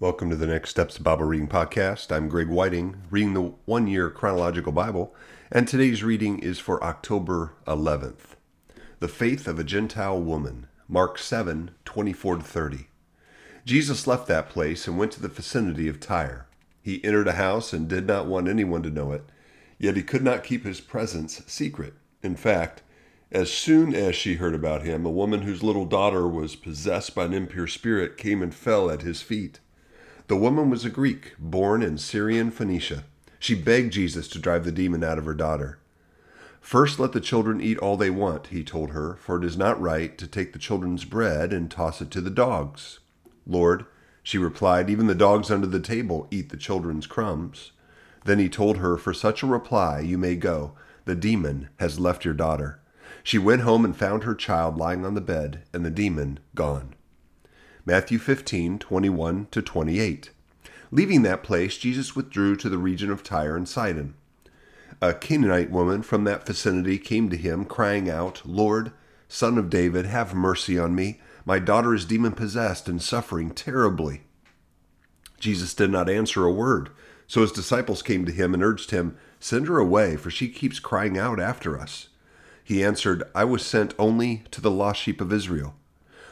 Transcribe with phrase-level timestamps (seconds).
[0.00, 2.14] Welcome to the Next Steps Bible Reading Podcast.
[2.14, 5.12] I'm Greg Whiting, reading the one year chronological Bible,
[5.50, 8.36] and today's reading is for October 11th.
[9.00, 12.86] The Faith of a Gentile Woman, Mark 7 24 30.
[13.64, 16.46] Jesus left that place and went to the vicinity of Tyre.
[16.80, 19.24] He entered a house and did not want anyone to know it,
[19.80, 21.94] yet he could not keep his presence secret.
[22.22, 22.82] In fact,
[23.32, 27.24] as soon as she heard about him, a woman whose little daughter was possessed by
[27.24, 29.58] an impure spirit came and fell at his feet.
[30.28, 33.04] The woman was a Greek, born in Syrian Phoenicia.
[33.38, 35.78] She begged Jesus to drive the demon out of her daughter.
[36.60, 39.80] First, let the children eat all they want, he told her, for it is not
[39.80, 42.98] right to take the children's bread and toss it to the dogs.
[43.46, 43.86] Lord,
[44.22, 47.72] she replied, even the dogs under the table eat the children's crumbs.
[48.26, 50.72] Then he told her, For such a reply you may go.
[51.06, 52.80] The demon has left your daughter.
[53.22, 56.94] She went home and found her child lying on the bed, and the demon gone.
[57.88, 60.30] Matthew 15, 21 to 28.
[60.90, 64.12] Leaving that place, Jesus withdrew to the region of Tyre and Sidon.
[65.00, 68.92] A Canaanite woman from that vicinity came to him, crying out, Lord,
[69.26, 71.18] Son of David, have mercy on me.
[71.46, 74.20] My daughter is demon possessed and suffering terribly.
[75.40, 76.90] Jesus did not answer a word.
[77.26, 80.78] So his disciples came to him and urged him, Send her away, for she keeps
[80.78, 82.08] crying out after us.
[82.62, 85.74] He answered, I was sent only to the lost sheep of Israel.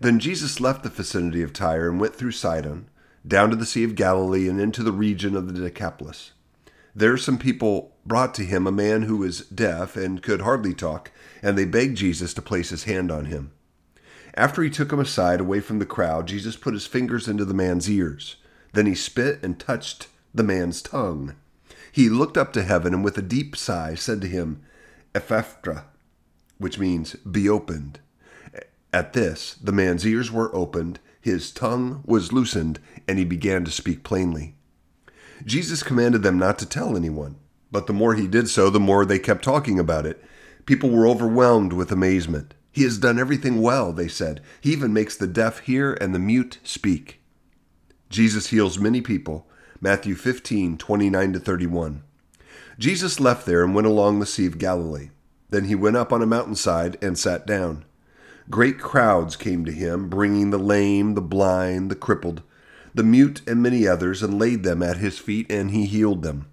[0.00, 2.88] Then Jesus left the vicinity of Tyre and went through Sidon,
[3.26, 6.32] down to the Sea of Galilee, and into the region of the Decapolis.
[6.94, 11.12] There some people brought to him a man who was deaf and could hardly talk,
[11.42, 13.52] and they begged Jesus to place his hand on him.
[14.34, 17.54] After he took him aside away from the crowd, Jesus put his fingers into the
[17.54, 18.36] man's ears.
[18.72, 21.34] Then he spit and touched the man's tongue.
[21.92, 24.62] He looked up to heaven and with a deep sigh said to him,
[25.14, 25.84] Ephphatha,
[26.58, 27.98] which means be opened.
[28.92, 33.70] At this, the man's ears were opened, his tongue was loosened, and he began to
[33.70, 34.54] speak plainly.
[35.44, 37.36] Jesus commanded them not to tell anyone,
[37.70, 40.24] but the more he did so, the more they kept talking about it.
[40.66, 42.54] People were overwhelmed with amazement.
[42.72, 44.40] He has done everything well, they said.
[44.60, 47.20] He even makes the deaf hear and the mute speak.
[48.08, 49.46] Jesus heals many people.
[49.80, 52.02] Matthew 15, 29 to 31.
[52.78, 55.10] Jesus left there and went along the Sea of Galilee.
[55.48, 57.84] Then he went up on a mountainside and sat down.
[58.50, 62.42] Great crowds came to him, bringing the lame, the blind, the crippled,
[62.92, 66.46] the mute, and many others, and laid them at his feet, and he healed them.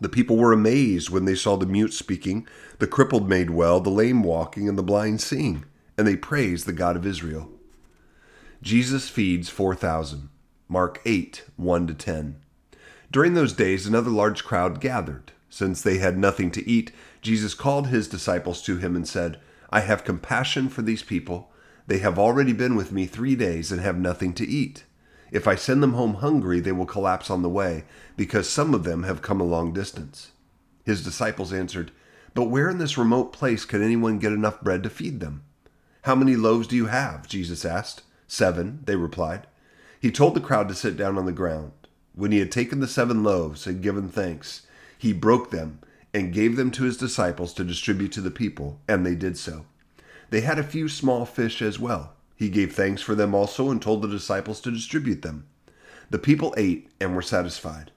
[0.00, 2.48] The people were amazed when they saw the mute speaking,
[2.80, 5.64] the crippled made well, the lame walking, and the blind seeing,
[5.96, 7.48] and they praised the God of Israel.
[8.60, 10.28] Jesus feeds 4,000.
[10.68, 12.40] Mark 8, 1 to 10.
[13.10, 15.32] During those days, another large crowd gathered.
[15.48, 16.90] Since they had nothing to eat,
[17.22, 19.40] Jesus called his disciples to him and said,
[19.70, 21.50] I have compassion for these people.
[21.86, 24.84] They have already been with me three days and have nothing to eat.
[25.30, 27.84] If I send them home hungry, they will collapse on the way,
[28.16, 30.32] because some of them have come a long distance.
[30.84, 31.90] His disciples answered,
[32.34, 35.42] But where in this remote place can anyone get enough bread to feed them?
[36.02, 37.28] How many loaves do you have?
[37.28, 38.02] Jesus asked.
[38.26, 39.46] Seven, they replied.
[40.00, 41.72] He told the crowd to sit down on the ground.
[42.14, 44.62] When he had taken the seven loaves and given thanks,
[44.96, 45.80] he broke them
[46.12, 49.66] and gave them to his disciples to distribute to the people, and they did so.
[50.30, 52.14] They had a few small fish as well.
[52.36, 55.46] He gave thanks for them also and told the disciples to distribute them.
[56.10, 57.90] The people ate and were satisfied.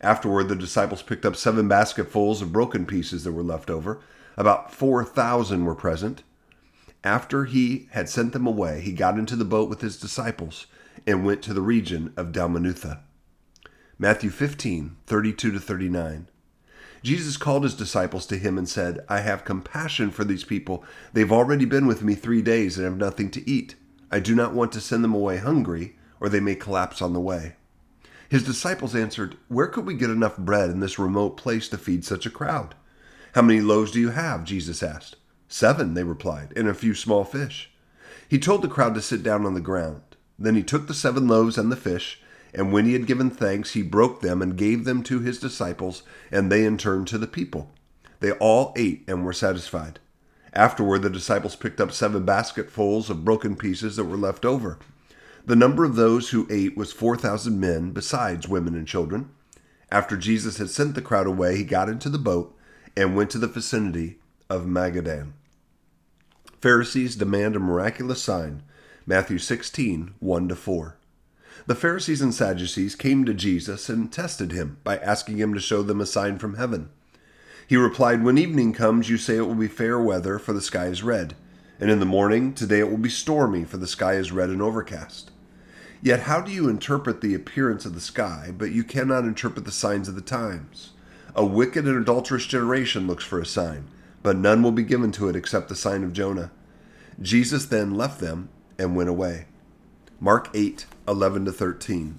[0.00, 4.00] Afterward, the disciples picked up seven basketfuls of broken pieces that were left over.
[4.36, 6.22] About 4,000 were present.
[7.02, 10.66] After he had sent them away, he got into the boat with his disciples
[11.06, 13.00] and went to the region of Dalmanutha.
[13.98, 16.28] Matthew 15, 32 to 39.
[17.06, 20.82] Jesus called his disciples to him and said, I have compassion for these people.
[21.12, 23.76] They've already been with me three days and have nothing to eat.
[24.10, 27.20] I do not want to send them away hungry, or they may collapse on the
[27.20, 27.54] way.
[28.28, 32.04] His disciples answered, Where could we get enough bread in this remote place to feed
[32.04, 32.74] such a crowd?
[33.36, 34.42] How many loaves do you have?
[34.42, 35.14] Jesus asked.
[35.46, 37.70] Seven, they replied, and a few small fish.
[38.28, 40.02] He told the crowd to sit down on the ground.
[40.40, 42.20] Then he took the seven loaves and the fish
[42.56, 46.02] and when he had given thanks, he broke them and gave them to his disciples,
[46.32, 47.70] and they in turn to the people.
[48.20, 50.00] They all ate and were satisfied.
[50.54, 54.78] Afterward, the disciples picked up seven basketfuls of broken pieces that were left over.
[55.44, 59.28] The number of those who ate was 4,000 men, besides women and children.
[59.92, 62.56] After Jesus had sent the crowd away, he got into the boat
[62.96, 64.18] and went to the vicinity
[64.48, 65.32] of Magadan.
[66.62, 68.62] Pharisees demand a miraculous sign.
[69.04, 70.96] Matthew 16, 1 4.
[71.64, 75.82] The Pharisees and Sadducees came to Jesus and tested him by asking him to show
[75.82, 76.90] them a sign from heaven.
[77.66, 80.86] He replied, When evening comes, you say it will be fair weather, for the sky
[80.86, 81.34] is red.
[81.80, 84.62] And in the morning, today it will be stormy, for the sky is red and
[84.62, 85.30] overcast.
[86.02, 89.72] Yet how do you interpret the appearance of the sky, but you cannot interpret the
[89.72, 90.92] signs of the times?
[91.34, 93.88] A wicked and adulterous generation looks for a sign,
[94.22, 96.52] but none will be given to it except the sign of Jonah.
[97.20, 98.48] Jesus then left them
[98.78, 99.46] and went away.
[100.18, 102.18] Mark 8, 11 to 13.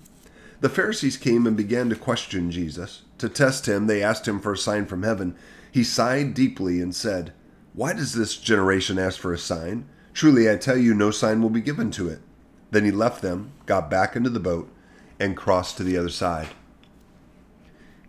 [0.60, 3.02] The Pharisees came and began to question Jesus.
[3.18, 5.36] To test him, they asked him for a sign from heaven.
[5.72, 7.34] He sighed deeply and said,
[7.74, 9.88] Why does this generation ask for a sign?
[10.14, 12.22] Truly, I tell you, no sign will be given to it.
[12.70, 14.70] Then he left them, got back into the boat,
[15.20, 16.50] and crossed to the other side.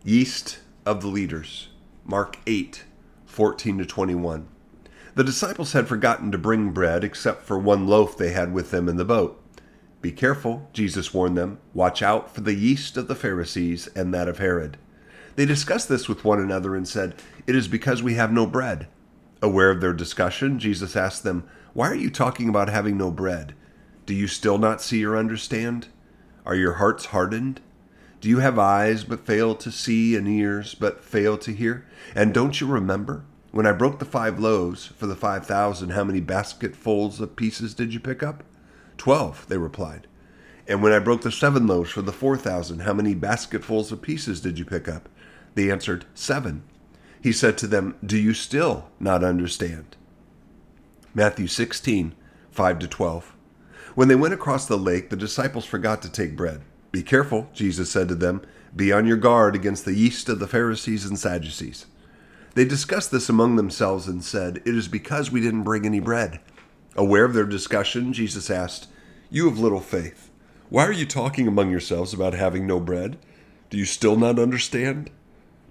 [0.04, 1.68] Yeast of the leaders.
[2.04, 2.84] Mark 8,
[3.26, 4.48] 14 to 21.
[5.14, 8.88] The disciples had forgotten to bring bread except for one loaf they had with them
[8.88, 9.42] in the boat.
[10.00, 11.58] Be careful, Jesus warned them.
[11.74, 14.76] Watch out for the yeast of the Pharisees and that of Herod.
[15.34, 17.14] They discussed this with one another and said,
[17.46, 18.88] It is because we have no bread.
[19.42, 23.54] Aware of their discussion, Jesus asked them, Why are you talking about having no bread?
[24.06, 25.88] Do you still not see or understand?
[26.46, 27.60] Are your hearts hardened?
[28.20, 31.86] Do you have eyes but fail to see and ears but fail to hear?
[32.14, 33.24] And don't you remember?
[33.50, 37.74] When I broke the five loaves for the five thousand, how many basketfuls of pieces
[37.74, 38.42] did you pick up?
[38.98, 40.06] Twelve, they replied.
[40.66, 44.02] And when I broke the seven loaves for the four thousand, how many basketfuls of
[44.02, 45.08] pieces did you pick up?
[45.54, 46.62] They answered, Seven.
[47.22, 49.96] He said to them, Do you still not understand?
[51.14, 52.14] Matthew 16,
[52.50, 53.34] 5 to 12.
[53.94, 56.60] When they went across the lake, the disciples forgot to take bread.
[56.92, 58.42] Be careful, Jesus said to them.
[58.76, 61.86] Be on your guard against the yeast of the Pharisees and Sadducees.
[62.54, 66.40] They discussed this among themselves and said, It is because we didn't bring any bread.
[66.98, 68.88] Aware of their discussion, Jesus asked,
[69.30, 70.30] You have little faith.
[70.68, 73.18] Why are you talking among yourselves about having no bread?
[73.70, 75.12] Do you still not understand?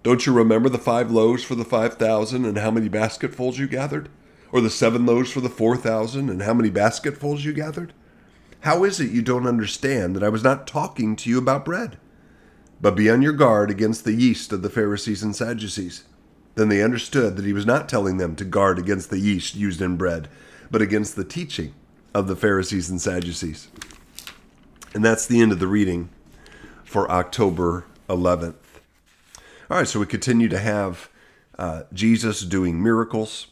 [0.04, 3.68] Don't you remember the five loaves for the five thousand and how many basketfuls you
[3.68, 4.08] gathered?
[4.54, 7.92] Or the seven loaves for the four thousand and how many basketfuls you gathered?
[8.62, 11.98] How is it you don't understand that I was not talking to you about bread?
[12.80, 16.06] But be on your guard against the yeast of the Pharisees and Sadducees.
[16.56, 19.82] Then they understood that he was not telling them to guard against the yeast used
[19.82, 20.30] in bread,
[20.70, 21.74] but against the teaching
[22.14, 23.70] of the Pharisees and Sadducees.
[24.94, 26.10] And that's the end of the reading
[26.84, 28.56] for October 11th.
[29.70, 31.10] All right, so we continue to have
[31.60, 33.48] uh, Jesus doing miracles,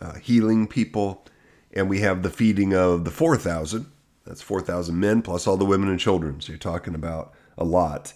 [0.00, 1.24] uh, healing people,
[1.72, 3.86] and we have the feeding of the 4,000.
[4.24, 6.40] That's 4,000 men plus all the women and children.
[6.40, 8.14] So you're talking about a lot.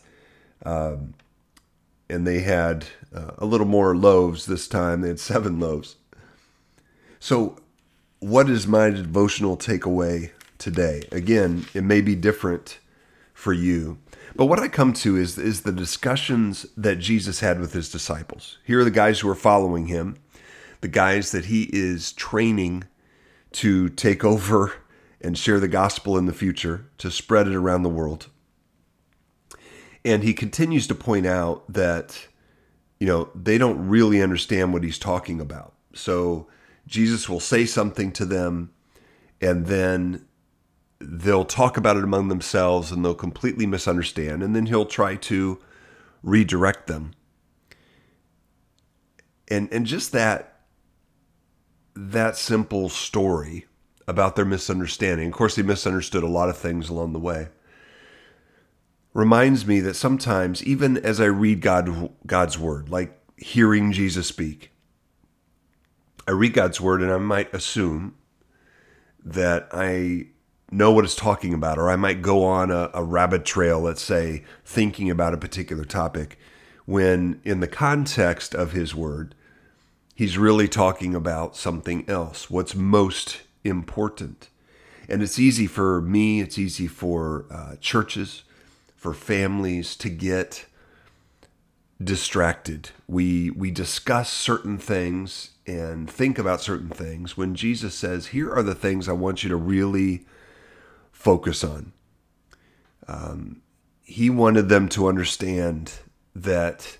[0.64, 1.14] Um,
[2.08, 5.00] and they had uh, a little more loaves this time.
[5.00, 5.96] They had seven loaves.
[7.18, 7.58] So,
[8.24, 11.02] what is my devotional takeaway today?
[11.12, 12.78] Again, it may be different
[13.34, 13.98] for you,
[14.34, 18.56] but what I come to is is the discussions that Jesus had with his disciples.
[18.64, 20.16] Here are the guys who are following him,
[20.80, 22.84] the guys that he is training
[23.52, 24.72] to take over
[25.20, 28.28] and share the gospel in the future, to spread it around the world.
[30.02, 32.26] And he continues to point out that,
[32.98, 35.74] you know, they don't really understand what he's talking about.
[35.92, 36.48] So
[36.86, 38.70] Jesus will say something to them,
[39.40, 40.26] and then
[41.00, 44.42] they'll talk about it among themselves and they'll completely misunderstand.
[44.42, 45.58] And then he'll try to
[46.22, 47.12] redirect them.
[49.48, 50.50] And, and just that
[51.96, 53.66] that simple story
[54.08, 55.28] about their misunderstanding.
[55.28, 57.48] Of course, they misunderstood a lot of things along the way
[59.14, 64.72] reminds me that sometimes, even as I read God, God's word, like hearing Jesus speak,
[66.26, 68.14] I read God's word and I might assume
[69.24, 70.26] that I
[70.70, 74.02] know what it's talking about, or I might go on a, a rabbit trail, let's
[74.02, 76.38] say, thinking about a particular topic,
[76.86, 79.34] when in the context of his word,
[80.14, 84.48] he's really talking about something else, what's most important.
[85.08, 88.44] And it's easy for me, it's easy for uh, churches,
[88.96, 90.66] for families to get
[92.02, 92.90] distracted.
[93.06, 98.62] We we discuss certain things and think about certain things when Jesus says, "Here are
[98.62, 100.26] the things I want you to really
[101.12, 101.92] focus on."
[103.06, 103.62] Um,
[104.02, 105.92] he wanted them to understand
[106.34, 106.98] that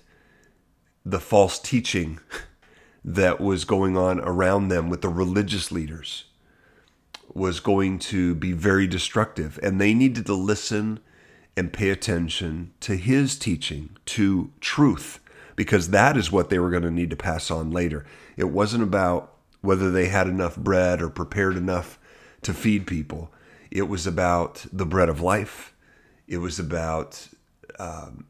[1.05, 2.19] the false teaching
[3.05, 6.25] that was going on around them with the religious leaders
[7.33, 10.99] was going to be very destructive, and they needed to listen
[11.57, 15.19] and pay attention to his teaching, to truth,
[15.55, 18.05] because that is what they were going to need to pass on later.
[18.35, 21.97] It wasn't about whether they had enough bread or prepared enough
[22.41, 23.31] to feed people.
[23.71, 25.73] It was about the bread of life.
[26.27, 27.27] It was about
[27.79, 28.25] um,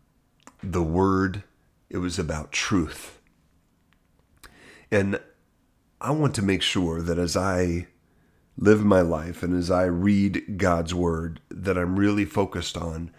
[0.63, 1.44] the word.
[1.89, 3.20] It was about truth.
[4.91, 5.20] And
[6.00, 7.88] I want to make sure that as I
[8.58, 13.12] live my life and as I read God's word, that I'm really focused on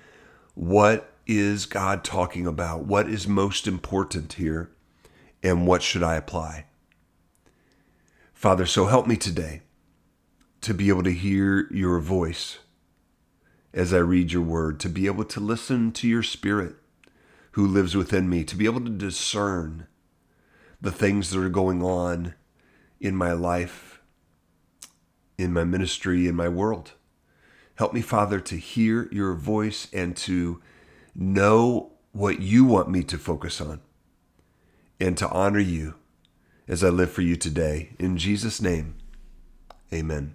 [0.55, 2.85] what is God talking about?
[2.85, 4.71] What is most important here?
[5.43, 6.67] And what should I apply?
[8.33, 9.63] Father, so help me today
[10.63, 12.59] to be able to hear your voice
[13.73, 16.77] as I read your word, to be able to listen to your spirit
[17.53, 19.87] who lives within me, to be able to discern
[20.81, 22.35] the things that are going on
[23.01, 23.96] in my life,
[25.39, 26.93] in my ministry, in my world.
[27.77, 30.61] Help me, Father, to hear your voice and to
[31.15, 33.81] know what you want me to focus on
[34.99, 35.95] and to honor you
[36.67, 37.91] as I live for you today.
[37.99, 38.97] In Jesus' name,
[39.93, 40.35] amen.